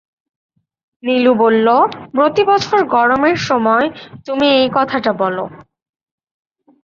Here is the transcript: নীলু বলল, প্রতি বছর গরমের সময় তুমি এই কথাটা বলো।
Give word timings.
নীলু 1.03 1.31
বলল, 1.35 1.67
প্রতি 2.11 2.43
বছর 2.43 2.79
গরমের 2.87 3.37
সময় 3.49 3.85
তুমি 4.25 4.47
এই 4.59 4.67
কথাটা 4.73 5.11
বলো। 5.13 5.43